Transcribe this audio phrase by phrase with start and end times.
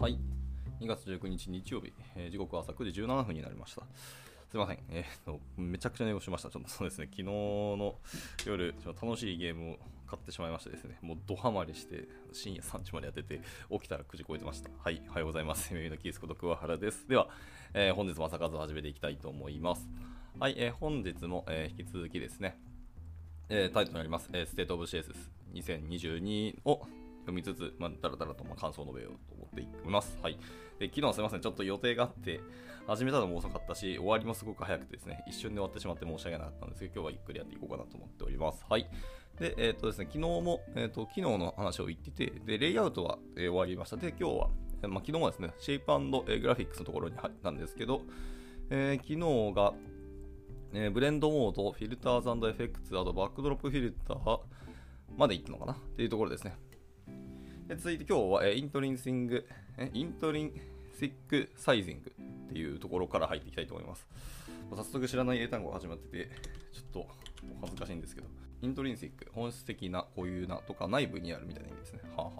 [0.00, 0.18] はい。
[0.80, 3.82] 2月19日日曜日、えー時刻は朝9時17分になりました。
[4.50, 4.78] すいません。
[4.88, 6.48] えーっと、めちゃくちゃ寝坊しました。
[6.48, 7.96] ちょっとそうですね、昨日の
[8.46, 9.76] 夜、ちょっと楽しいゲームを
[10.06, 14.70] 買ってしまいましてですね、もうドハマりして、深夜3時までやってて、起きたら9時超えてました。
[14.82, 15.74] はい、おはようございます。
[15.74, 17.06] 耳のキースこと桑原です。
[17.06, 17.28] では、
[17.74, 19.86] えー本日も朝活を始めていきたいと思います。
[20.38, 22.58] はい、えー本日も、えー引き続きですね、
[23.50, 26.86] えータイトルになります、えー、State of CSS2022 を
[27.30, 30.18] 読みつつ、まあ、だらだらとま感想を述べようと思っています。
[30.22, 30.38] はい。
[30.78, 32.40] で、昨日はすみません、ちょっと予定があって、
[32.86, 38.64] 始めたのも遅かったし、終わりもすごく早くてですね、一瞬で終わってしまって申し訳なかったんですけど、今日はゆっくりやっていこうかなと思っております。
[38.68, 38.88] はい。
[39.38, 43.96] で、えっ、とですね、昨日も、えっ、と、昨日の話を言ってて、で、レイアウトは、えー終わりました。
[43.96, 44.50] で、今日は、
[44.82, 48.02] えまあ、昨日はですね、 Shapes え Graphics のところに入ったんですけど、
[48.70, 49.18] え昨日
[49.54, 49.74] が、
[50.72, 54.40] え blend mode、filters effects、あと backdrop filter
[55.16, 55.72] までいったのかな？
[55.72, 56.56] っていうところですね。
[57.70, 59.46] で続いて今日は、えイントリンシング、
[59.78, 62.12] え intrinsic sizing
[62.48, 64.08] っていうところから入っていきたいと思います。
[64.74, 66.30] 早速知らない英単語が始まってて、
[66.72, 67.06] ちょっと
[67.60, 68.26] 恥ずかしいんですけど、
[68.60, 72.00] intrinsic、本質的な固有なとか内部にあるみたいな意味ですね。
[72.16, 72.32] はあは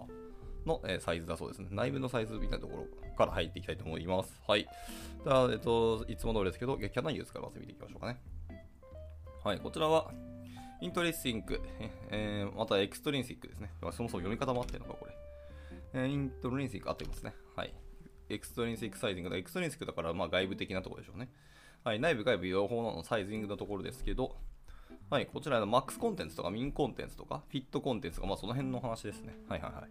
[0.65, 1.69] あの、えサイズだそうですね。
[1.71, 4.37] 内部のサイズみたいなところから入っていきたいと思います。
[4.45, 4.67] はい。
[5.23, 8.21] では、えっと、いつも通りですけど、 Can I Use からまず見ていきましょうかね。
[9.45, 10.11] はい、こちらは、
[10.81, 11.61] intrinsic、
[12.09, 13.71] えーまた extrinsic ですね。
[13.79, 15.20] そもそも読み方も合ってるのか、これ。
[15.93, 17.33] え intrinsic 合ってますね。
[17.55, 17.73] はい。
[18.29, 19.37] extrinsic sizing だ。
[19.37, 21.29] extrinsic だから、まあ外部的なところでしょうね。
[21.83, 21.99] はい。
[21.99, 24.35] 内部外部両方の sizing のところですけど、
[25.09, 25.25] はい。
[25.25, 29.35] こちらの max content とか min content とか、 fit content とか、まあその辺の話ですね。
[29.49, 29.81] はいはいはい。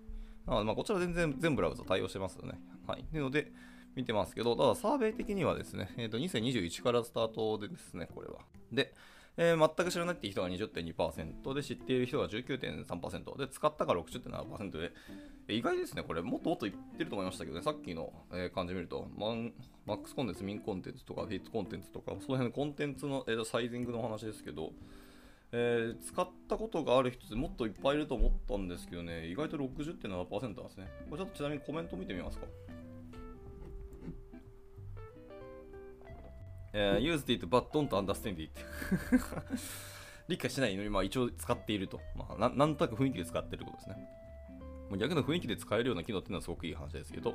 [0.47, 2.59] なのでまあこちら全然全ブラウザ対応してますよね。
[2.87, 3.05] はい。
[3.13, 3.53] なので、
[3.95, 8.39] 見てますけど、ただサーベイ的にはですね、えっ、と、2021からスタートでですね、これは。
[8.73, 8.95] で、
[9.37, 14.93] えー全く知らないっていう人が20.2%で、知っている人が19.3%で、使ったが60.7%で、
[15.53, 19.53] 意外ですね、これ、もっともっと言ってると思いましたけどね、さっきの、えー感じ見ると、マン
[19.87, 24.73] マックスコンテンツ、ミンコンテンツとか、フィットコンテンツとか、その辺のコンテンツの、えーサイジングの話ですけど、
[25.53, 30.89] えー使ったことがある人ってもっといっぱいいると思ったんですけどね、意外と60.7%なんですね。
[31.09, 32.47] これちょっとちなみにコメント見てみますか。
[36.73, 38.51] えー used it but don't understand it
[40.29, 42.01] 理解しないのに、まあ、一応使っていると。
[42.15, 43.97] まあ、ななんとなく雰囲気で使っていることですね。
[44.91, 47.35] もう逆の雰囲気で使えるような機能っていうのはすごくいい話ですけど、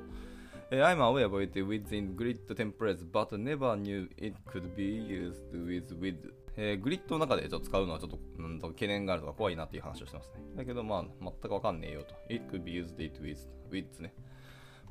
[0.69, 5.51] えー I'm aware about it within grid templates, but never knew it could be used
[5.53, 6.15] with with
[6.57, 10.33] えーグリッドの中でちょっと使うのはちょっとうんと懸念があるとか怖いなっていう話をしてますね。
[10.55, 12.15] だけどまあ全くわかんねえよと。
[12.29, 13.37] It could be used it with
[13.71, 14.13] with ね。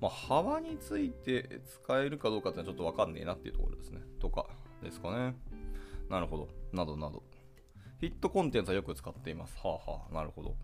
[0.01, 4.01] まあ幅について使えるかどうかっていうのはちょっとわかんねえなっていうところですね。
[4.21, 4.47] とか
[4.83, 5.37] ですかね。
[6.09, 6.49] なるほど。
[6.73, 7.23] などなど。
[8.01, 9.57] フィットコンテンツはよく使っています。
[9.63, 10.15] はあはあ。
[10.15, 10.55] なるほど。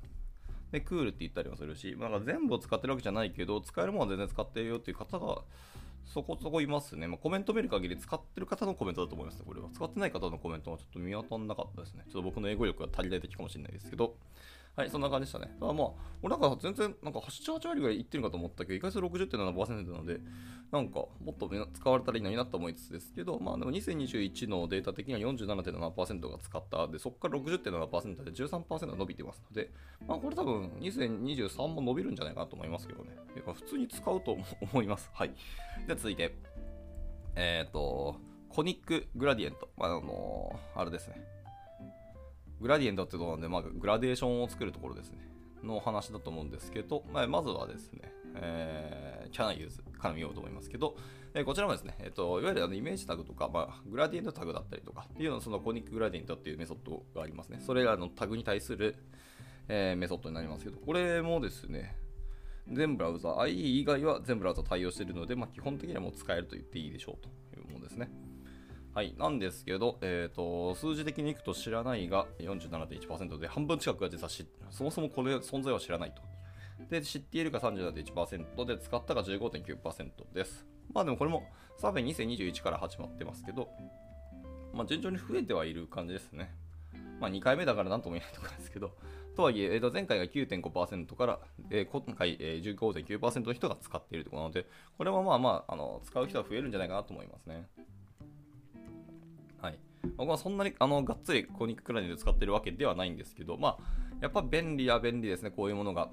[0.73, 5.43] で、クールって言ったりもするし、まあ、なんか全部を使ってるわけじゃないけど、使えるものは全然使ってるよっていう方が
[6.05, 7.07] そこそこいますね。
[7.07, 9.69] まあ、コメント見る限り使ってる方のコメントだと思いますね、これは。
[9.73, 12.05] 使ってない方のコメントはちょっと見当たんなかったですね。
[12.07, 14.17] ちょっと僕の英語力が足りない時かもしれないですけど、
[14.77, 15.55] はい、そんな感じでしたね。
[15.61, 15.89] ただまあ、
[16.23, 20.21] 俺なんか全然、なんか7、8割ぐらいいってるかと思ったけど、意外と60.7%なので、
[20.71, 29.71] なんかもっと使われたらいいのになと思いつつですけど、まあでも2021のデータ的には47.7%が使った、で、そこから60.7%で13%伸びてますので、
[30.07, 33.17] まあこれ多分2023も伸びるんじゃないかなと思いますけどね。
[33.35, 35.11] いや普通に使うと思います。
[35.13, 35.35] はい。
[35.87, 36.37] では続いて、
[37.35, 38.17] えっ、と、
[38.49, 39.69] コニックグラディエント。
[39.77, 41.40] まあ、あのあれですね。
[42.61, 45.19] グラディエントってとこなんで、まあ、グラデーションを作るところですね。
[45.63, 50.97] の話だと思うんですけど、まあ、まずはですね、えー、キャナユーズから見ようと思いますけど、
[51.35, 57.61] えーこちらもですね、えっ、と、いわゆるあのイメージタグとか、まあ、グラディエントタグだったりとかっていうのそのコニックグラディエントっていうメソッドがありますね。
[57.61, 58.97] それらのタグに対する、
[59.69, 61.97] えーメソッドになりますけど、これもですね、
[62.73, 67.29] 全ブラウザ、IE 以外は全ブラウザ対応しているので、まあ、基本的にはもう使えると言っていいでしょうと
[67.61, 68.11] いうものですね。
[68.93, 76.23] はい、なんですけど、えー、と数字的にいくと知らないが47.1%で半分近くが実は知そもそもこれ存在は知らないと。
[76.89, 80.67] で、知っているが37.1%で、使ったが15.9%です。
[80.93, 81.45] まあでもこれも
[81.77, 83.69] サーベイ2021から始まってますけど、
[84.75, 86.53] まあ順調に増えてはいる感じですね。
[87.21, 88.97] まあ2回目だからなんとも言えないところですけど、
[89.37, 91.39] とはいえ、えーと前回が9.5%から、
[91.71, 94.67] えー今回、えー15.9%の人が使っているところなので、
[94.99, 97.69] これはまあまあ、あの使う人は増えるんじゃないかなと思いますね。
[100.17, 103.85] 僕はそんなにあのがっつりコニッククラニで使ってるわけではないんですけど、まあ、
[104.21, 106.11] やっぱ便利は便利ですね、こういうものが。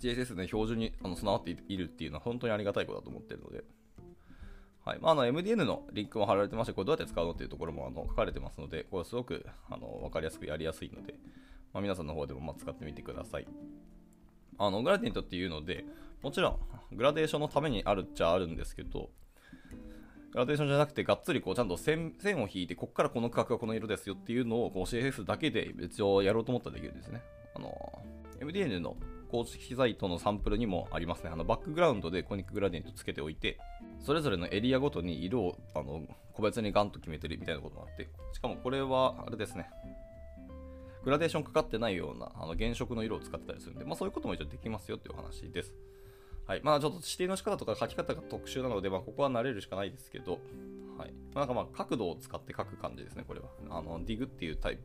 [0.00, 3.64] JSS で標準にあの備わっているっていうのは本当にありがたいことだと思ってるので。
[4.82, 11.16] はいまあ、の MDN のリンクも貼られてまして、これどうやって使うのっていうところもあの書かれてますので、これすごくあの分かりやすくやりやすいので、
[11.74, 13.46] まあ、皆さんの方でもま使ってみてください。
[14.58, 15.84] あのグラディエントっていうので、
[16.22, 16.58] もちろ
[16.92, 19.10] ん、グラデーションのためにあるっちゃあるんですけど、
[20.32, 27.22] グラデーションじゃなくて、がっつりこうちゃんと線線を引いて、ここからこの区画はこの色ですよっていうのをこう CSS だけで別をやろうと思ったらできるんですね。
[27.54, 28.02] あの、
[28.40, 28.96] MDN の
[29.30, 31.30] 公式サイトのサンプルにもありますね。
[31.32, 33.58] あのバックグラウンドでコニックグラディエントつけておいて、
[33.98, 36.02] それぞれのエリアごとに色をあの
[36.32, 39.68] 個別にガンと決めてるみたいなことがあって、しかもこれはあれですね。
[41.04, 45.74] グラデーションかかってないようなあの原色の色を使ってたりするんで、まあ、そういうことも一応できますよっていう話です。
[46.50, 46.60] はい。
[46.64, 50.40] まあちょっと指定の仕方とか書き方が特殊なので、まあここは慣れるしかないですけど、
[50.98, 51.14] はい。
[51.32, 53.46] なんかまあ角度を使って書く感じですね、これは。
[53.68, 54.82] あの、ディグっていうタイプ、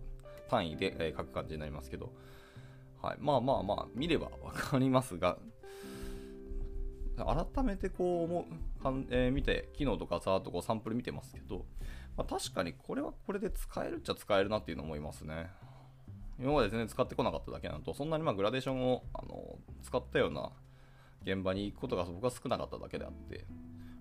[0.47, 2.13] 単位で、書く感じになりますけど、
[3.01, 3.17] はい。
[3.19, 5.39] まあまあまあ、見ればわかりますが、
[7.17, 8.45] 改めてこう思
[8.79, 11.65] う、かんえー、見て、機能とかさーっとこうサンプル見てますけど、
[12.15, 15.49] まあ、確かにこれはこれで使えるっちゃ使えるなっていうの思いますね。
[16.39, 20.51] 今まで全然使ってこなかっただけなのと、そんなにまあグラデーションをあの使ったような
[21.25, 23.45] 現場に行くことが僕は少なかっただけであって、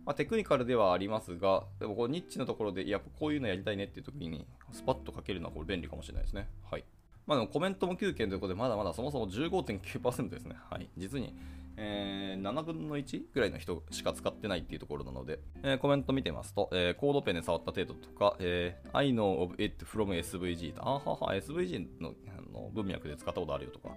[0.06, 6.48] まあ、テクニカルではありますが、でもこうニッチなところで、いや、こういうのやりたいねっていう時に、スパッと書けるのはこれ便利かもしれないですね。
[6.70, 6.84] はい。
[7.26, 10.56] まあでもコメントも9件ということで、まだまだそもそも15.9%ですね。
[10.70, 10.90] はい。
[10.98, 11.34] 実に、
[11.78, 22.12] えー、7分の1ぐらいの人しか使ってないっていうところなので、えー、コメント見てますと、えー、コードペンで触った程度とか、えー、I know of it from SVG と、あはは、SVG の
[22.52, 23.96] の文脈で使ったことあるよとか、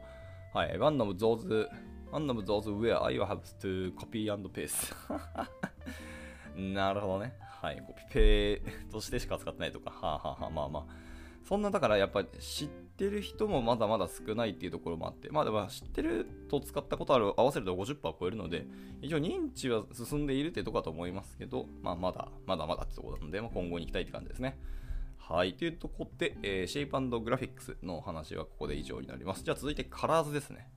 [0.53, 1.67] はい、one of those
[2.11, 4.95] One of those where I have to copy and paste
[6.55, 7.33] なるほどね。
[7.61, 7.81] はい。
[7.85, 8.61] コピペ
[8.91, 9.91] としてしか使ってないとか。
[9.91, 10.85] はあ、はあはあ、まあまあ。
[11.47, 18.65] そんな、だからやっぱり知ってる人もまだまだ少ないっていうところもあって、まあでも知ってると使ったことある合わせると50%超えるので、
[19.01, 24.59] 一応認知は進んでいるってとこだと思いますけど、まあまだ、まだまだってとこなので、まあ、今後に行きたいって感じですね。
[25.17, 25.53] はい。
[25.53, 29.43] というとこで、えー、 shape graphics の話はここで以上になります。
[29.43, 30.69] じゃあ続いて colors ですね。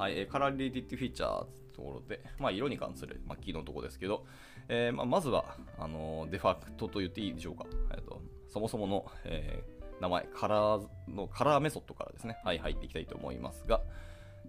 [0.00, 1.28] はい、 color related feature
[1.76, 4.24] ところで、まあ、色に関する、まあ、キーのところですけど、
[4.66, 7.66] えーまあ、まずはあのデファクトと言っていいでしょうか。
[7.92, 13.82] えーと、そもそもの、えー、名前、カラーの color method からですね、はい、入っていきたいと思いますが、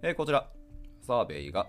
[0.02, 0.50] え、こちら、
[1.02, 1.68] サーベイが、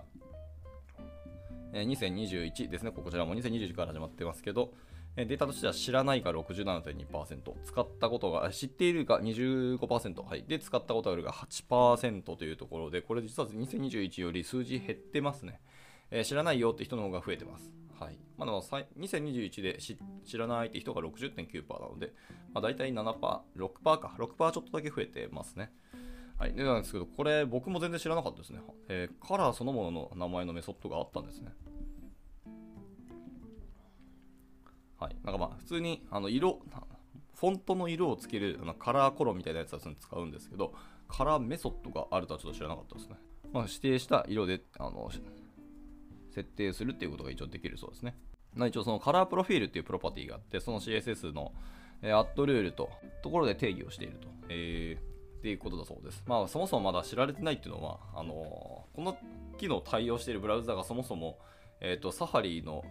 [1.73, 4.71] え、2021ですね、こちらも2021から始まってますけど、
[5.15, 10.43] データとしては知らないが67.2%、使ったことが、知っているが25%、はい。
[10.47, 15.61] で、使ったことがあるが8%というところで、これ実は2021より数字減ってますね。
[16.09, 17.71] えー、知らないよって人の方が増えてます。
[17.99, 18.17] はい。
[18.37, 22.13] まあ、でも2021で知らないって人が60.9%なので、
[22.53, 23.03] まあ、大体7%、
[23.55, 25.71] 6%か、6%ちょっとだけ増えてますね。
[26.39, 26.53] はい。
[26.53, 28.61] でなんですけど、これ僕も全然知らなかったですね。
[28.89, 31.51] えー、カラーそのものの名前のメソッドがあったんですね。
[35.03, 35.15] はい。
[35.23, 36.61] なんかまあ、普通に、あの、色、
[37.35, 40.73] フォントの色をつけるあのカラーコロンみたいなやつは使うんですけど、
[41.09, 43.15] カラーメソッドがあるとはちょっと知らなかったですね。
[43.51, 45.11] まあ、指定した色で、あの、
[46.31, 48.15] 設定するっていうことが一応できるそうですね。
[48.55, 51.51] ま、一応そのカラープロフィールっていうプロパティがあって、その CSS の、
[52.01, 52.89] え、アットルールと
[53.21, 54.29] ところで定義をしていると。
[54.47, 56.23] えー、っていうことだそうです。
[56.25, 59.17] まあ、そもそもまだ知られてないっていうのは、あのー、この
[59.57, 61.39] 機能対応しているブラウザがそもそも、
[61.81, 62.85] えっ、ー、と、サファリの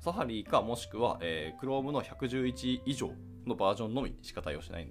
[0.00, 3.10] サファリかもしくは、えー、Chrome の111以上
[3.46, 4.88] のバージョンのみしか対応しない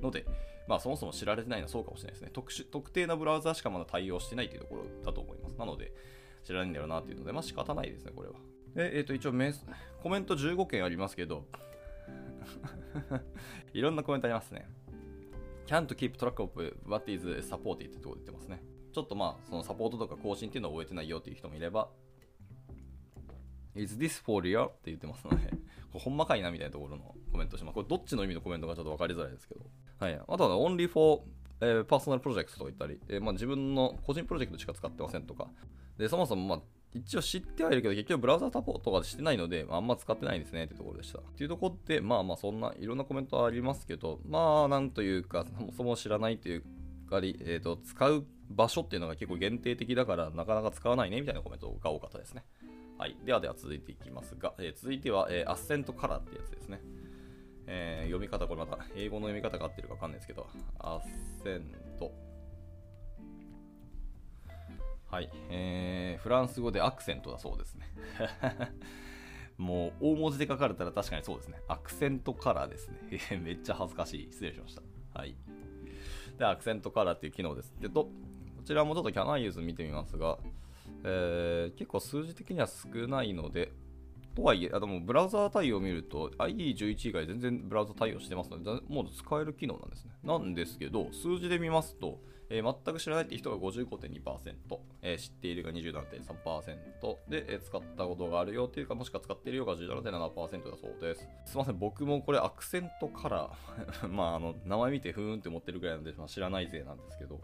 [0.00, 0.26] ので、
[0.68, 2.30] まあ、そもそも知られてないのはそうかもしれないですね。
[2.32, 5.58] 特殊特定なブラウザしかまだ対応してないというところだと思います。
[5.58, 5.92] なので、
[6.44, 8.34] 知らないんだろうなっていうので、まあ仕方ないですね、これは。
[8.74, 9.66] で、えっ、ー、と、一応メス、
[10.02, 11.46] コメント15件ありますけど、
[13.72, 14.68] いろんなコメントありますね。
[15.66, 16.50] can't keep track of
[16.86, 18.62] what is supported ってところで言ってますね。
[18.92, 21.90] ちょっとまあ、そのサポートとか更新っていうのを覚えてないよっていう人もいれば、
[23.74, 24.66] Is this for real?
[24.66, 25.54] って言ってますので、こ
[25.94, 27.74] れほんまかいなみたいなところのコメントします。
[27.74, 29.60] これどっちの意味のコメントかちょっと分かりづらいですけど。
[29.98, 30.14] はい。
[30.14, 31.22] あとは、only for
[31.62, 35.48] えー、パーソナルプロジェクトとか言ったり、えーまあ、自分の個人プロジェクトしか使ってませんとか、
[35.96, 36.62] でそもそも、まあ、
[36.92, 41.20] 一応知ってはいるけど、結局ブラウザサポートとかしてないので、まあ、あんま使ってないですねってところでした。
[41.20, 46.62] っていうところで、まあまあそんないろんなコメントはありますけど、まあなんというか、そもそも知らないという
[47.08, 52.42] か、えーと、使う場所っていうのが結構限定的だから、なかなか使わないねみたいなコメントが多かったですね。
[53.02, 53.16] はい。
[53.26, 56.80] ではでは続いていきますが、えー、続いては、えー、アッセントカラーってやつですね。
[57.66, 60.46] えー、読み方、これまた英語の読み方が合ってるかわかんないですけど、
[60.78, 61.00] アッ
[61.42, 61.64] セン
[61.98, 62.12] ト。
[65.10, 65.28] はい。
[65.50, 67.86] えー、フランス語でアクセントだそうですね。
[69.58, 71.60] もう大文字で書かれたら確かにそうですね。
[71.66, 73.00] アクセントカラーですね。
[73.42, 74.30] めっちゃ恥ずかしい。
[74.30, 74.82] 失礼しました。
[75.18, 75.34] はい。
[76.38, 77.74] で、アクセントカラーっていう機能です。
[77.80, 78.10] でと、こ
[78.64, 80.38] ちらもちょっとキャナイユーズ見てみますが、
[81.04, 83.72] えー、結構数字的には少ないので、
[84.34, 90.12] とはいえ、あでもブラウザー対応を見ると IE11 以外全然ブラウザ対応してますので、もう使える機能なんですね。
[90.22, 94.54] なんですけど、数字で見ますと、えー、全く知らないって人が55.2%、
[95.00, 100.10] えー、知っているが27.3%で、えー、使ったことがあるよっていうか、もしくは使っているよが17.7%
[100.70, 101.28] だそうです。
[101.46, 107.40] すいません、僕もこれアクセントカラーまあ、あの、名前見てふーんって思ってるぐらいなんで、まあ、知らないぜなんですけど、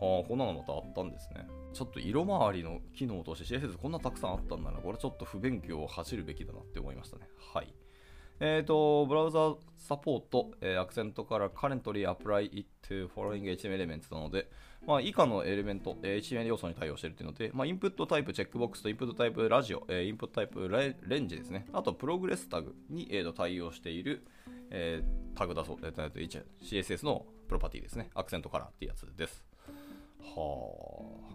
[0.00, 1.46] はあ、こんなのまたあったんですね。
[1.72, 7.28] ちょっと色回りの機能として CSS こんなたくさんあったんなら、これちょっと不勉強を走るべきだなって思いましたね。
[7.52, 7.74] はい。
[8.40, 14.48] えっ、ー、と、ブラウザサポート、えー、アクセントから currently apply it to following HTML elements なので、
[14.86, 21.66] まあ、以下のエレメント、えー、HTML 要素に対応しているというので、まあ、インプットタイプチェックボックスとインプットタイプラジオ、えー、インプットタイプレンジですね。
[21.72, 24.24] あと、プログレスタグに、えー、と対応している、
[24.70, 28.10] えー、タグだそう、えー、CSS のプロパティですね。
[28.14, 29.47] アクセントカラーっていうやつです。
[30.20, 31.28] はあ。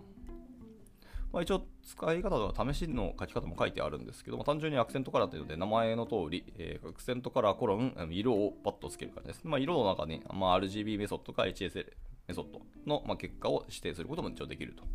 [1.32, 9.42] まあ、一応使い方とか試しの書き方も書いてあるんですけども、単純にアクセントカラーというので、名前の通り、えー、アクセントカラーコロン、色をパッとつける感じです。
[9.44, 11.92] まあ、色の中に、まあ、RGB メソッドか HSL
[12.28, 14.86] メソッドの、ま、結果を指定することも一応できるとい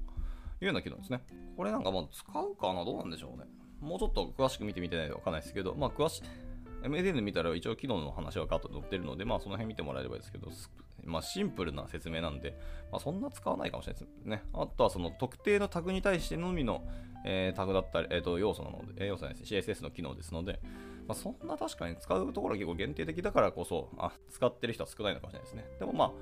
[0.62, 1.22] うような機能ですね。
[1.56, 2.84] これなんかもう使うかな？
[2.84, 3.44] どうなんでしょうね。
[3.80, 6.22] もうちょっと詳しく見てみてないとわかんないですけど、まあ、詳しい、
[6.82, 10.48] MADN 見たら一応機能の話はガッと載ってるので、まあその辺見てもらえればいいですけど、
[11.04, 12.58] まあ、シンプルな説明なんで、
[12.92, 14.42] まあ、そんな使わないかもしれないですね。
[14.52, 16.84] あとはその特定のタグに対してのみの、
[17.24, 20.60] えー、タグだったり、えー、と要素なので、えー、要素です CSS の機能ですので、
[21.06, 25.64] まあ、そんな確かに使うところは結構限定的だからこそ、あ使ってる人は少ないのかもしれないですね。
[25.78, 26.12] でもまあ、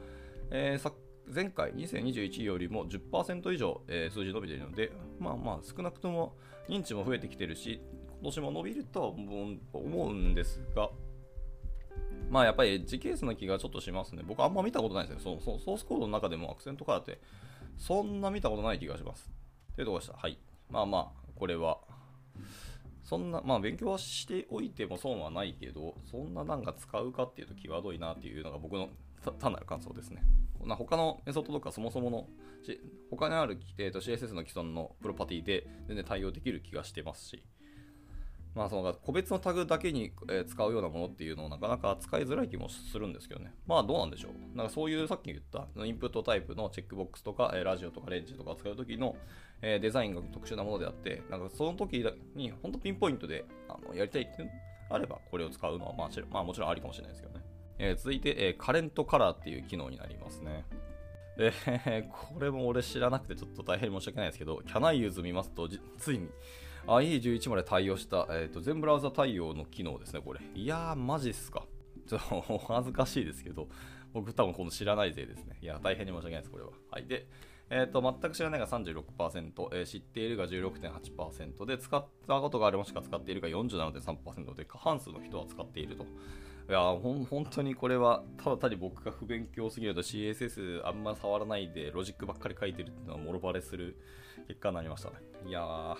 [0.51, 0.93] えー、
[1.35, 6.37] 前回2021よりも10%以上、えー、数字伸びているので、まあまあ少なくとも
[6.69, 7.81] 認知も増えてきてるし、
[8.21, 10.91] 今年も伸びるとは思うんですが、
[12.31, 14.23] まあやっぱり時系列の気がちょっとしますね。
[14.27, 15.39] 僕あんま見たことないですよ。
[15.41, 17.21] そのソースコードの中でもアクセントカラーって
[17.77, 19.31] そんな見たことない気がします。
[19.75, 20.17] というところでした。
[20.17, 20.39] はい。
[20.71, 21.79] まあまあ、これは、
[23.05, 28.89] そんな、まあ勉強はしておいても損はないけど、そんななんか使うかっていうと際どいなっていうのが僕の
[29.39, 30.23] 単なる感想ですね。
[30.69, 32.29] 他のメソッドとかそもそもの、
[33.11, 37.45] 他にある、えー、と CSS の既存のプロパティで全然対応できる気がしてますし、
[38.57, 40.13] まあ、その個別のタグだけに、
[40.49, 43.53] 使うようなものっていうのをなかなか使いづらい気もするんですけどね。
[43.67, 44.57] まあどうなんでしょう。
[44.57, 49.15] なんかそういうさっき言ったインプットタイプのチェックボックスとか、ラジオとかレンジとか使うときの、
[49.61, 52.03] デザインが特殊なものであって、なんかその時
[52.35, 54.51] に本当ピンポイントであのやりたいって
[54.89, 57.45] あればこれを使うのは、まあ、まあもちろんありかもしれないですけどね。
[57.79, 60.65] えー、続いて、え、カレントカラーっていう機能になりますね。
[61.39, 66.29] えー、 これも俺知らなくてちょっと大変申し訳ないですけど、キャナイユーズ見ますと、ついに
[66.87, 70.41] IE11 まで対応した、えーと、全ブラウザ対応の機能ですね、これ。
[70.55, 71.65] いやー、マジっすか。
[72.07, 73.69] ちょっと 恥ずかしいですけど、
[74.13, 75.59] 僕多分この知らない勢ですね。
[75.61, 76.71] いや、大変に申し訳ないです、これは。
[76.91, 77.07] はい。
[77.07, 77.27] で、
[77.69, 86.05] えーと、全く知らないが36%、えー、知っているが16.8%で、使ったことがあるもしくは使っているが47.3%で、過半数の人は使っていると。
[86.69, 93.97] いやほ本当にこれはただ単に僕が不勉強すぎると CSS あんま触らないでロジックばっかり書いてるっていうのはもろバレする
[94.49, 95.17] 結果になりましたね。
[95.47, 95.97] いやー、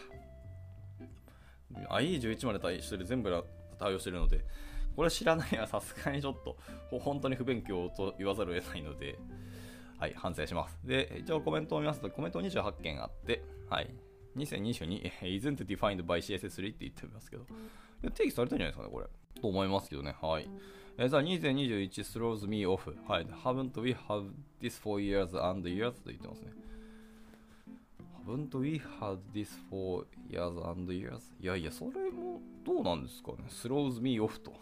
[1.91, 3.43] IE11 まで対応してる全部ら
[3.79, 4.45] 対応してるので、
[4.97, 6.57] これ知らないは さすがにちょっと、
[6.99, 9.19] 本当に不勉強と言わざるを得ないので、
[9.99, 10.79] はい、反省します。
[10.85, 13.95] で、一応コメントを見ますと、コメント28件あって、はい、
[14.37, 17.45] 2022 isn't defined by CSS3 って言ってますけど、
[18.15, 19.07] 定義されたんじゃないですかね、これ。
[19.41, 20.49] と思いますけどね、はい。
[20.99, 22.95] えー、じゃあ2021 throws me off。
[23.07, 23.27] はい。
[23.27, 24.31] haven't we have
[24.61, 25.93] this for years and years?
[25.93, 26.53] と言ってますね。
[28.27, 31.21] Haven't we had this for years and years?
[31.41, 33.45] いやいや、それもどうなんですかね。
[33.49, 34.53] slows me off と。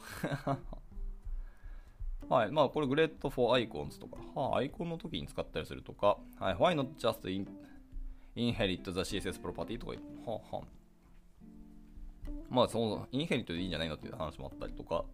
[2.28, 2.52] はい。
[2.52, 6.54] まあ、これ、グレッド for icons とか、はあ、アイコンの時に使ったりするとか、はい。
[6.54, 7.48] Why not just in,
[8.36, 10.66] inherit the CSS property とか、はあ、はあ。
[12.50, 15.04] まあ、その、インヘリットでいいんじゃないのっていう話もあったりとか、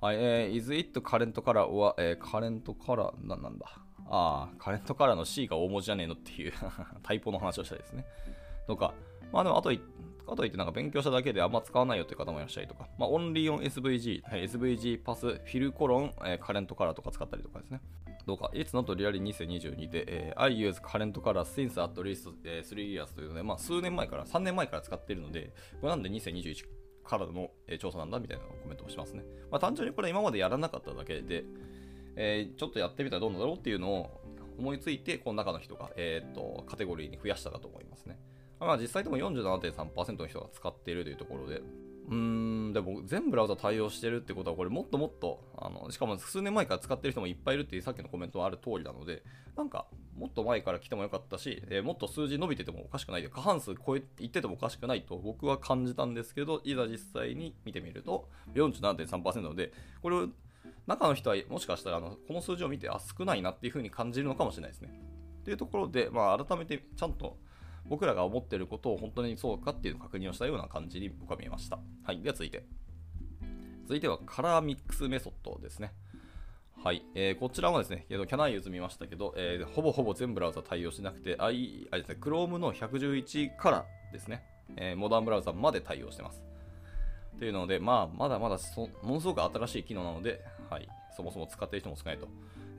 [0.00, 0.16] はい。
[0.18, 3.66] えー、is it current color は、えー、カレントカラー、な、なんだ？
[4.12, 6.52] ああ、カレントカラーの C が大文字じゃねえのっていう
[7.02, 8.04] タイプの話をしたりですね。
[8.66, 8.94] とか、
[9.32, 9.70] まあでもあと、
[10.30, 17.80] かといってなんか勉強しただけであんま使わないよっていう方もいらっしゃりとか、まあ、オンリーオン SVG、はい、SVG パス、フィルコロン、えー、カレントカラーとか使ったりとかですね。
[18.26, 26.64] どうか、It's not really 2022で、えー、I use current color since at least、えー、3 years というので、まあ、数年前から、3年前から使っているので、これなんで2021
[27.04, 29.24] からの、え、調査なんだみたいなコメントをしますね。
[29.50, 31.44] まあ、単純にこれ今までやらなかっただけで、
[32.16, 34.20] えー、ちょっとやってみたらどうなんだろうっていうのを
[34.58, 38.18] 思いついて、この中の人が、えー、っと、カテゴリーに増やしたかと思いますね。
[38.60, 41.62] まあ実際でも47.3%の人が使っているというところで、
[42.10, 42.16] うー
[42.70, 49.22] ん、でも全ブラウザ対応してるってことは、これもっともっと、あの、しかも数年前から使ってる人もいっぱいいるっていうさっきのコメントはある通りなので、
[49.56, 49.86] なんか、
[50.16, 60.28] もっと前から来てもよかったし、えー、もっと数字伸びててもおかしくないで、過半数超えていっててもおかしくないと僕は感じたんですけど、いざ実際に見てみると、47.3%なので、これを
[60.86, 64.90] 中の人はもしかしたらあのこの数字を見てあ少ないなっていう風に感じるのかもしれないですね。
[65.44, 67.38] というところで、まあ、改めてちゃんと
[67.86, 71.78] 僕らが思っていることを本当にそうかっていうのを確認をしたような感じに僕は見えました。
[72.04, 72.20] はい。
[72.20, 72.64] では続いて。
[73.84, 75.92] 続いては color mix method ですね。
[76.82, 84.44] はい、えー、こちらはですね、 Can I Use 見ましたけど、えー、ほぼほぼ全ブラウザ対応してなくて、あいあれですね、Chrome の111からですね、
[84.76, 86.42] えー、モダンブラウザまで対応してます。
[87.38, 88.58] というので、まあ、まだまだ
[89.02, 92.28] ものすごく新しい機能なので、はい、そもそも使っている人も少ないと。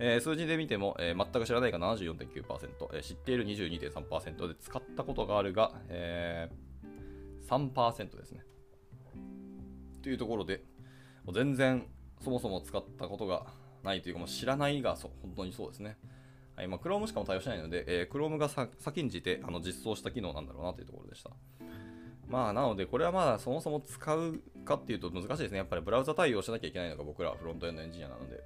[0.03, 2.25] えー、数字で見ても、えー、全く知らないが74.9%、
[2.93, 8.41] えー、知っている22.3%で使ったことがあるが、えー、3%ですね。
[10.01, 10.63] というところで、
[11.23, 11.85] もう全然
[12.19, 13.45] そもそも使ったことが
[13.83, 15.97] ないというか、もう知らないがそ本当にそうですね。
[16.55, 21.29] はいまあ、Chrome しかも対応しないので、えー、Chrome が先んじてあの実装した機能なんだろうなというところでした。
[22.27, 25.57] まあ、なので、これはまあ、そもそも使うかっていうと難しいですね。
[25.57, 28.41] やっぱりブラウザ対応しなきゃいけないのが僕らはフロントエンドエンジニアなので、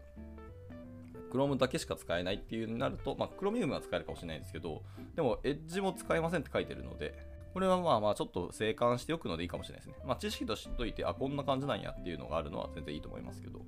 [1.35, 4.83] Chrome だけしか使えないっていうになると、まあ、Chromium は使えるかもしれないんですけど、
[5.15, 7.13] でも Edge も使えませんって書いてるので、
[7.53, 10.03] これはまあまあちょっと静観しておくのでいいかもしれないですね。
[10.05, 13.61] まあ知識と知っといて、あ、こんな感じなんやっていうのがあるのは全然いいと思いますけど。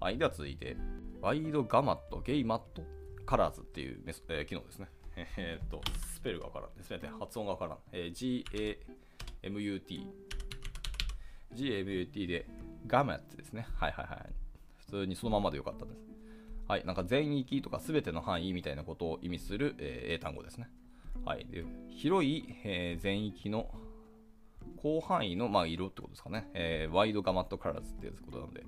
[0.00, 0.76] はい、では続いて、
[1.20, 4.88] wide gamut、gamut colors っていうメス、えー、機能ですね。
[5.36, 5.82] えー、っと、
[6.14, 6.74] スペルがわからん。
[6.74, 7.78] ですみません、発音がわからん。
[7.92, 10.06] えー、G-A-M-U-T。
[11.52, 12.46] G-A-M-U-T で
[12.86, 13.66] gamut ですね。
[13.74, 14.32] はいはいはい。
[14.78, 16.09] 普通にそのままでよかったです。
[16.70, 20.70] はい、なんか全域とか全ての範囲みたいなことを意味する、え、英単語ですね。
[21.24, 23.74] はい、で広い、えー、全域の
[24.80, 26.48] 広範囲の、まあ、色ってことですかね。
[26.54, 28.62] えー、 wide gamut colors っていうことなんで。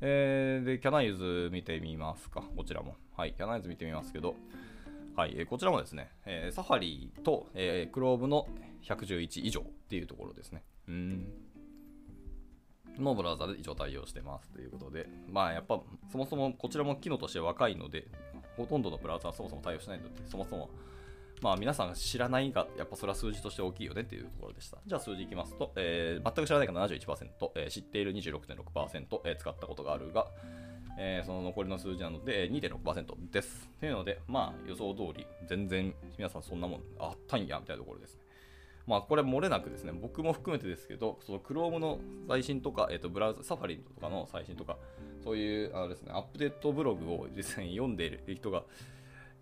[0.00, 2.42] えー、で、キャナイズ見てみますか。
[2.56, 2.96] こちらも。
[3.16, 4.34] はい、キャナイズ見てみますけど、
[5.14, 8.48] はい、えー、こちらもですね、えー、サファリと、えー、クローブの
[8.82, 10.64] 111以上っていうところですね。
[10.88, 11.26] うん。
[13.00, 18.06] のブラウザで一応対応してますということで、まあやっぱそもそもこちらも機能として若いので、
[18.56, 20.70] ほとんどのブラウザはそもそも対応しないので、そもそも
[21.42, 24.78] まあ皆さん知らないが、やっぱそれは数字として大きいよねっていうところでした。
[24.86, 30.26] じゃあ数字いきますと、えー、全く知らないが71%、えー、知っている26.6%、えー、使ったことがあるが、
[30.98, 33.68] えー、その残りの数字なので2.6%です。
[33.78, 38.25] というので、まあ予想通り、全然皆さんそんなもんあったんやみたいなところですね。
[38.86, 44.78] まあ、これ漏れなくですね、僕も含めてですけど、その Chrome の最新とか、えっ、ー、と、ブラウザ、サファリとかの最新とか、
[45.24, 48.62] そういう、あのですね、アップデートブログを実際に読んでいる人が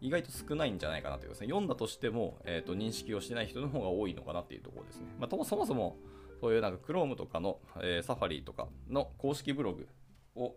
[0.00, 5.06] 意外と少ないんじゃないかなというですね、読んだとしても、えっ、ー、と、認識をしてない人の方が多いのかなっていうところですね。
[5.18, 5.98] まあ、そもそも、
[6.40, 9.88] そういうなんか Chrome とかの、えー、サファリとかの公式ブログ
[10.36, 10.54] を、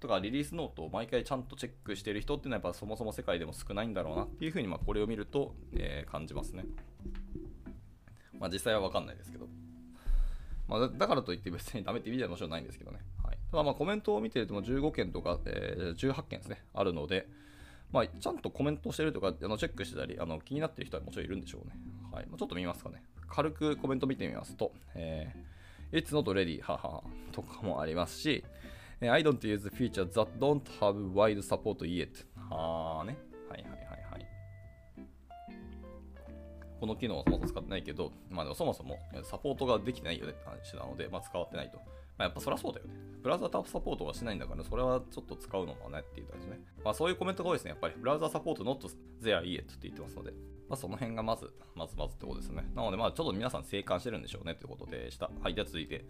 [0.00, 6.64] とかリリースノートを毎回ちゃんとチェックしている人っていうのはやっぱそもそも世界でも少ないんだろうなっていうふうにまこれを見ると、えー、感じますね。
[8.40, 9.46] まあ、実際は分かんないですけど。
[10.66, 13.00] まあ、だからといって別にダメって意味ではもちろんないんですけどね。
[13.24, 17.26] はい、ただまあコメントを見てるとも15件とか、えー、18件ですね、あるので、
[17.92, 21.74] まあ、ちゃんとコメントしてるとかあのチェックしてたりあの気になってる人はもちろんいるんでしょうね。
[22.12, 23.02] はいまあ、ちょっと見ますかね。
[23.28, 28.44] 軽くコメント見てみますと、えー、It's not ready ははとかもありますし、
[29.00, 33.16] I don't use features that don't have wide support yet はーね。
[33.48, 33.89] はいはい。
[36.80, 41.76] この機能をそもそも使ってないけど、まあ、でもそもそもサポートができてないよねって話なので、まあ、使わってないと。
[41.76, 41.82] ま
[42.18, 42.94] あ、やっぱそりゃそうだよね。
[43.22, 46.60] ブラウザーサポートはしないんだから、それはちょっと使うのもねって言ったんですね。
[46.84, 47.70] まあ、そういうコメントが多いですね。
[47.70, 48.78] やっぱり、ブラウザーサポート not
[49.22, 50.32] there yet って言ってますので、
[50.68, 52.64] まあ、その辺がまず、まずまずってことですね。
[52.74, 55.30] なので、まあ、ちょっと皆さん静観してるんでしょうねということでした。
[55.42, 56.04] はい、では続いて、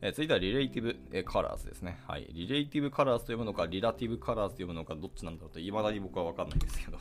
[0.00, 2.00] えー、続いては relative、えー、 colors ですね。
[2.08, 2.26] はい。
[2.32, 6.98] relative colors と読むのか、 relative colors と読むのか、どっちなんだろうと、未だに僕はわかんないんですけど。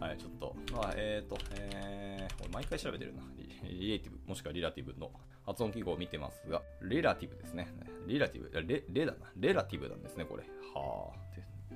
[0.00, 3.22] はい、ちょっと、まあ、えっ、ー、と、えー、俺毎回調べてるな。
[3.62, 5.10] relative、もしくは relative の
[5.44, 7.68] 発音記号を見てますが、 relative ですね。
[8.06, 9.18] relative、レ、レだな。
[9.36, 10.44] relative なんですね、これ。
[10.74, 11.30] はあ。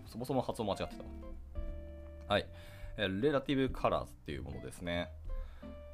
[0.06, 2.46] そもそも発音間違ってたはい。
[2.96, 5.10] relative colors っていうものですね。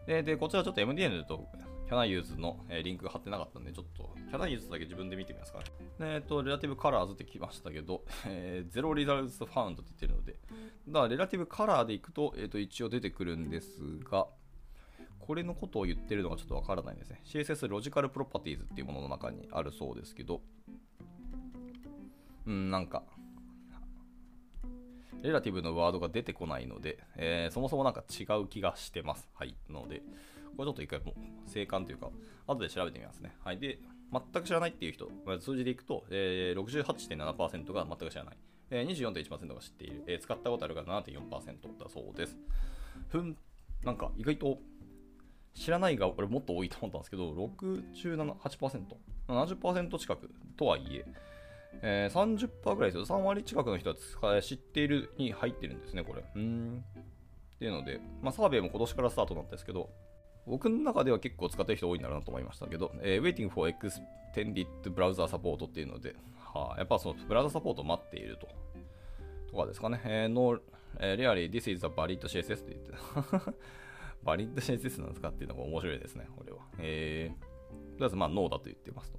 [0.07, 1.49] で、でこちらちょっと MDN と
[1.91, 5.65] Can I Use の、えリンクが貼ってなかったんで、ちょっと Can I Use だけ自分で見てみますかね。
[5.99, 10.37] えっ、ー、と、 relative colors ってきましたけど、えー、 zero results found って言ってるので、
[10.87, 14.29] だから relative color でいくと、えっ、ー、と、一応出てくるんですが、
[15.19, 17.23] これのことを言ってるのがちょっとわからないですね。
[17.25, 20.43] CSS ロジカルプロパティーズっていうものの中にあるそうですけど、
[22.47, 23.03] うん、なんか、
[25.23, 29.29] レラティブのワードが出てこないので、えー、そもそもなんか違う気がしてます。
[29.35, 29.57] はい。
[29.69, 30.03] ので、
[30.57, 32.11] これちょっと一回もう、静観というか、
[32.47, 33.35] 後で調べてみますね。
[33.45, 33.59] はい。
[33.59, 33.79] で、
[34.13, 35.09] 全く知らないっていう人、
[35.41, 38.37] 数字でいくと、えー、68.7%が全く知らない。
[38.71, 40.05] えー、24.1%が知っている。
[40.07, 42.37] えー、使ったことあるが7.4%だそうです。
[43.09, 43.37] ふん、
[43.85, 44.59] なんか意外と
[45.55, 48.83] 知らないが俺もっと多いと思ったんですけど、67、8%、
[49.29, 51.05] 70%近くとはいえ、
[51.83, 53.19] えー、30%ぐらいですよ。
[53.19, 56.25] 3割近くの人は知っているに入ってるんですね、これ。
[56.35, 56.85] うん。
[57.57, 59.91] っていうので、まあ、サーベイも今年からスタートなんですけど、
[60.47, 68.49] 僕の中では結構使ってる人多いんだろうなと思いましたけど、えー、Waiting for Extended Browser Support っていうので、はあ、やっぱそのブラウザサポートを待っていると。
[69.51, 70.01] とかですかね。
[70.05, 70.61] えー、no,
[70.99, 73.53] えー、really, this is a valid CSS って言って
[74.23, 76.59] バリッド CSS なんですかっていうのが面白いですね、これは。
[76.79, 79.19] えー、とりあえずまあ、ノーだと言ってますと。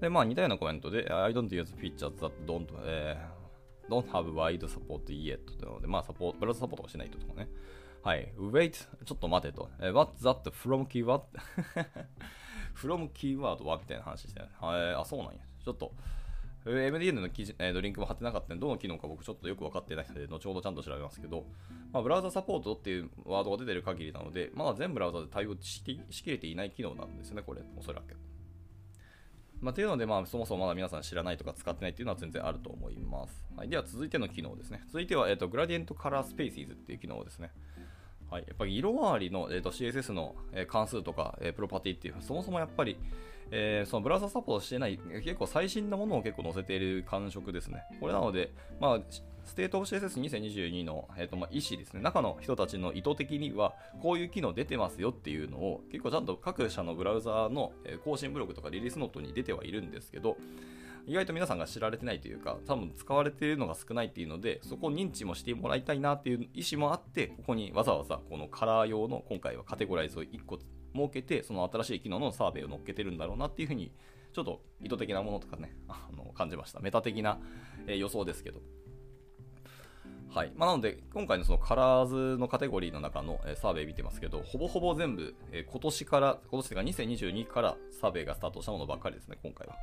[0.00, 7.48] で、まあ、似たようなコメントで、I don't use features that don't,、えー、don't have wide support yet というので、まあ、サポブラウザサポートがしないととかね。
[8.04, 8.30] はい。
[8.36, 9.70] wait, ちょっと待てと。
[9.80, 11.22] what's that from keyword?
[12.76, 15.38] from keyword はみたいな話して、はい、あ、そうなんや。
[15.64, 15.90] ちょっと、
[16.66, 21.46] MDN の記事、えー、リンクも貼ってなかったので、どの機能か僕ちょっとよく分かってないので、後ほどちゃんと調べますけど、
[21.94, 28.18] まあ、ブラウザサポートっていうワードが出てる限りなので、まだ全ブラウザで対応しきれていない機能なんですね、これ、おそらく。
[29.62, 33.46] まあ、というので、まあ、そもそもまだ皆さん知らないとか使ってないっていうのは全然あると思います。
[33.56, 34.82] はい、では続いての機能ですね。
[34.88, 37.50] 続いては、えーと、 gradient color spaces っていう機能ですね。
[38.30, 42.96] はい、やっぱり色回りの、えーと、CSS の、え関数とか、え、プロパティっていう、そもそもやっぱり、
[43.50, 47.84] えー、そのブラウザサポートしてない、結構最新のものを結構載せている感触ですね。
[48.00, 49.00] これなので、まあ、
[49.44, 52.00] State of CSS2022 の、えーとまあ、意思ですね。
[52.00, 57.72] 中の人たちの意図的には、こういう機能出てますよっていうのを、結構ちゃんと各社のブラウザの
[58.04, 60.36] 更新ブログとかリリースノートに出てはいるんですけど、
[61.06, 73.92] 意外と皆さんが知られてないというか、多分使われているのが少ないっていうので、そこを認知もしてもらいたいなっていう意思もあって、ここにわざわざこのカラー用の今回はカテゴライズを1個設けて、その新しい機能のサーベイを乗っけてるんだろうなっていうふうに、
[74.32, 76.80] ちょっと意図的なものとかね、あの感じました。
[76.80, 77.38] メタ的な、
[77.86, 78.60] え、予想ですけど。
[80.34, 89.76] はいまあ、なので、今回のそのカラーズのカテゴリーの中の、サーベイ見てますけど、ほぼほぼ全部、え、今年から、今年というか2022からサーベイがスタートしたものばっかりですね、今回は。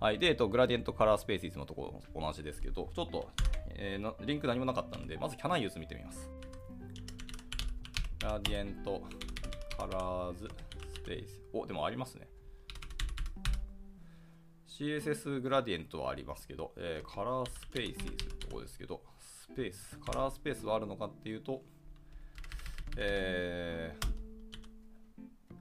[0.00, 0.18] はい。
[0.18, 3.28] で、えっと、グラディエントカラースペースイズのところ同じですけど、ちょっと、
[3.68, 6.30] えー、リンク何もなかったんで、まずキャナイユーズ見てみます。
[8.20, 9.02] グラディエント
[9.76, 10.48] カラーズ
[10.94, 11.42] スペース。
[11.52, 12.28] お、でもありますね。
[14.68, 19.02] CSS グラディエントはありますけど、えー、カラースペースとこですけど、
[19.54, 21.62] ペース、カラースペースはあるのかっていうと、
[22.96, 24.06] えー、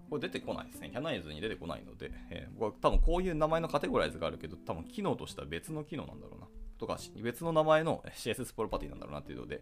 [0.10, 0.90] これ出てこないですね。
[0.90, 6.48] キャナイズに出てこないので、えー、僕は多分こういう名前のカテゴライズがあるけど、多分機能としては別の機能なんだろうな。
[6.78, 9.62] とか、別の名前の CSS プロパティなんだろうなっていうので、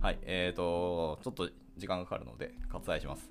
[0.00, 3.28] はい、えーと、ちょっと時間がかかるので割愛します。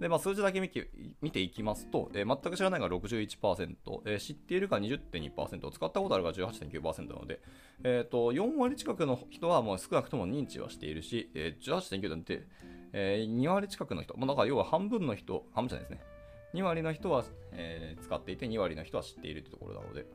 [0.00, 0.90] で、まあ、数字だけ見て
[1.22, 7.40] 見ていきますと、えー、全く知らないが61%、えー、知っているが20.2%、使ったことあるが18.9%なので、
[7.84, 12.46] えーと、4割近くの人はもう少なくとも認知はしているし、えー、18.9なんて、
[12.92, 16.04] えー、2割近くの人、まあ、だから要は半分の人、半分じゃないですね。
[16.54, 20.06] 2割の人は、えー、使っていて、2割の人は知っているというところなので、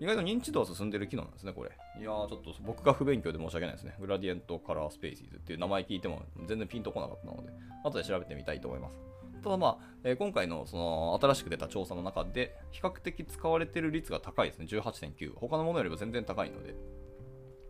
[0.00, 1.70] 意外と認知度は進んでる機能なんですね、これ。
[2.00, 3.94] いやー、ちょっと僕が不勉強で申し訳ないですね。
[4.00, 7.52] グラディエントカラースペーシーズっていう名前聞いても全然ピンとこなかったので、
[7.84, 8.96] 後で調べてみたいと思います。
[9.42, 15.34] ただまあ、えー、今回のその新しく出た調査の中で、比較的使われてる率が高いですね、18.9。
[15.34, 16.74] 他のものよりも全然高いので、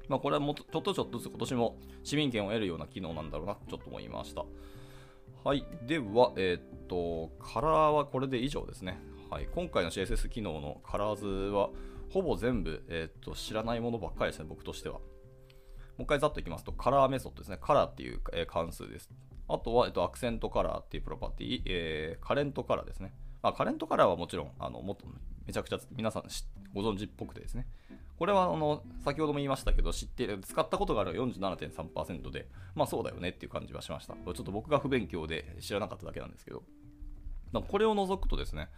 [0.09, 4.45] まあ、これはもちょっとちょっとずつ今年も市民権を得るような機能なんだろうなちょっと思いました。
[5.43, 5.65] はい。
[5.87, 9.01] では、えー、っと、カラーはこれで以上ですね。
[9.31, 9.49] はい。
[9.55, 11.71] 今回の CSS 機能のカラーズは、
[12.11, 14.99] ほぼ全部、えー、っと知らないものばっかりですね、僕としては。
[14.99, 15.03] も
[16.01, 17.59] う一回ざっといきますと、カラーメソッドですね。
[17.61, 19.11] カラーっていう、え、関数です。
[19.49, 23.13] あとは、えっと、アクセントカラーっていうプロパティ、えー、カレントカラーですね。
[23.43, 25.07] まあ、カレントカラーはもちろん、あのもっと
[25.47, 26.25] めちゃくちゃ皆さん
[26.75, 27.67] ご存知っぽくてですね。
[28.19, 34.15] これはあの先ほども言いましたけど、知って使ったことがある47.3%で、まあそうだよねっていう感じはしました。
[34.15, 36.63] ちょっと僕が不勉強で知らなかっただけなんですけど、
[37.67, 38.69] これを除くとですね、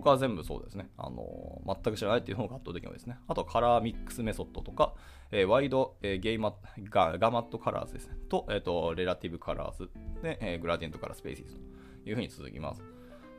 [0.00, 0.90] 他は全部そうですね。
[0.96, 3.18] あのー、全く知らないっていう方が圧倒的に多いですね。
[3.28, 4.94] あと、 color mix method とか、
[5.30, 6.54] えー、 wide、えー、ゲイマ
[6.90, 8.16] ガ gamut colors ですね。
[8.28, 9.90] と、えっ、と、 relative colors
[10.22, 11.60] で、え gradient color spaces と
[12.08, 12.82] いうふうに続きます。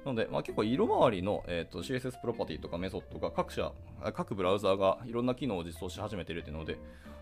[0.05, 3.73] なので、まあ、結構色回りの、えーと、CSS プロパティとかメソッドが各社、
[4.13, 6.79] 各ブラウザーがいろんな機能を実装し始めているというので、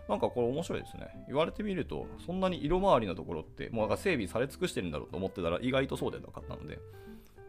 [0.08, 1.08] なんかこれ面白いですね。
[1.26, 6.78] 言われてみると、そんなに色回りのところって、もうなんか整備され尽くしてるんだろうと思ってたら、意外とそうでなかったので、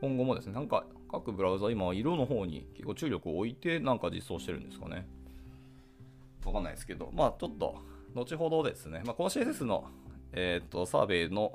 [0.02, 5.08] 今後もですね、なんか各ブラウザ今色の方に結構注力を置いてなんか実装してるんですかね。
[6.46, 7.76] わかんないですけど、まあちょっと
[8.14, 9.86] 後ほどですね、まあ、この CSS の、
[10.32, 11.54] えーと、サーベイの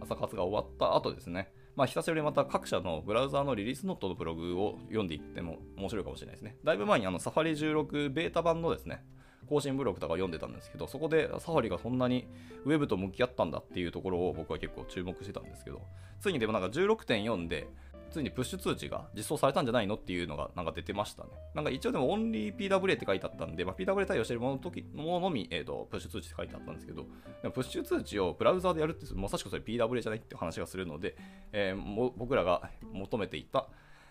[0.00, 6.56] 朝活が終わった後ですね、まあ、久しぶりにまた各社のブラウザーのリリースノートのブログを読んでいっても面白いかもしれないですね。
[6.64, 9.04] だいぶ前にあのサファリ16ベータ版のですね、
[9.48, 12.26] 更新ブログとか読んでたんですけど、そこでサファリがそんなに
[12.64, 15.82] ウェブと向き合ったんだっていうところを僕は結構注目してたんですけど、
[16.20, 17.68] ついにでもなんか16.4で、
[18.10, 21.30] ついにプッシュ通知が実装されたんじゃないのっていうのがなんか出てましたね。
[21.54, 27.06] なんか一応でもオンリー PWA って書いてあったんで、まあ、PWA 対応してるものの時もののみ、えーと、プッシュ通知って書いてあったんですけど、
[27.42, 31.16] でもプッシュ通知をブラウザーでやるってまさしくそれ PWA じゃないって話がするので、
[31.52, 33.66] えー、も僕らが求めていた、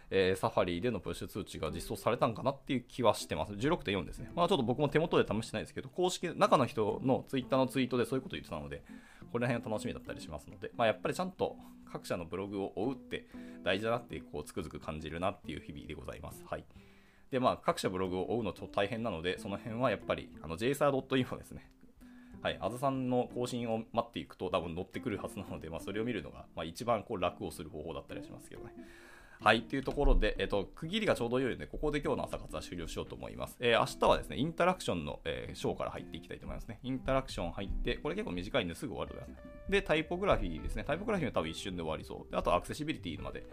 [0.09, 3.53] えー、サファリでのプッシュ通知が実装されたんかなっていう気はしてます。
[3.53, 4.31] 16.4ですね。
[4.35, 8.83] まあちょっと僕も手元で試してないですけど、公式、中の人のツイッターのツイートでそういうこと言ってたので、
[9.35, 11.57] こら辺は楽しみだったりしますので、まあやっぱりちゃんと
[11.91, 13.27] 各社のブログを追うって
[13.63, 16.43] 大事だなってこうつくづく感じるなっていう日々でございます。
[16.45, 16.65] はい。
[17.31, 21.69] で、まあ各社ブログを追うのちょっと大変なので、その辺はやっぱりあの JSR.info ですね。
[22.41, 28.71] はい、あずさんの更新を待っていくと多分乗ってくるはずなので、まあ、それを見るのが、まあ、一番こう楽をする方法だったりしますけどね。
[29.45, 33.55] はい、というところで、えっと、区切りがちょうど良いので、ここで今日の朝活は終了しようと思います。
[33.59, 36.79] えー、明日はですね、インタラクションの、えー、章から入っていきたいと思いますね。
[36.81, 39.71] インタラクション入って、これ結構短いんですぐ終わると思います。
[39.71, 40.83] で、タイポグラフィーですね。
[40.83, 42.31] タイポグラフィーは多分一瞬で終わりそう。
[42.31, 43.45] であと、アクセシビリティまで、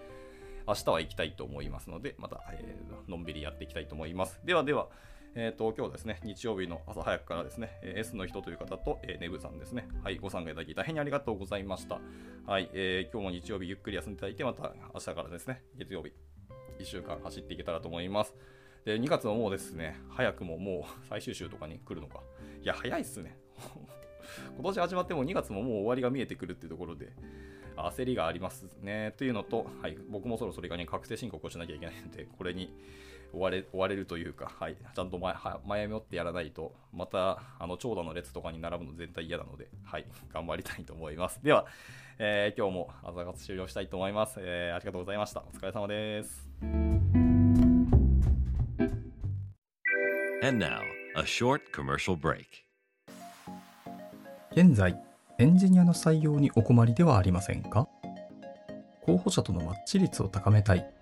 [0.67, 4.41] 明日は行きたいと思いますので、また、えー、のんびりやっていきたいと思います。
[4.47, 4.89] ではでは、
[5.35, 12.01] えっ、ー、と、今日ですね、日曜日の朝早くからですね、え S の人という方と、えー、ネブさんですね、はい、ご参加いただき大変にありがとうございました。
[12.47, 16.13] はい、えー、今日も日曜日ゆっくり休んでいただいて、また明日からですね、月曜日、
[16.81, 18.35] 1週間走っていけたらと思います。
[18.85, 22.21] で、2月ももうですね、早くももう最終週とかに来るのか。
[22.63, 23.39] いや、早いっすね。
[24.55, 27.11] 今年始まっても2月ももう終わりが見えてくるっていうところで、
[27.77, 29.15] 焦りがありますね。
[29.17, 32.75] というのと、はい、僕もそろそろがに確定申告をしなきゃいけないので、これに
[33.33, 35.35] 追われ追われるというか、はい、ちゃんと前
[35.67, 41.43] 前もってやらないと、またあの長蛇の列とかに並ぶの絶対嫌なので、はい、 頑張りたいと思います。
[41.43, 41.67] では、
[42.19, 44.75] えー、今日も朝活終了したいと思います、えー。
[44.77, 45.41] ありがとうございました。
[45.41, 46.49] お疲れ様です。
[50.45, 50.81] And now,
[51.17, 52.45] a short commercial break.
[54.53, 55.01] 現在、
[55.39, 57.89] エンジニアの採用にお困りではありませんか？
[59.03, 61.02] 候補者とのマッチ率を高めたい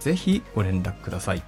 [0.00, 1.42] ぜひご連絡ください。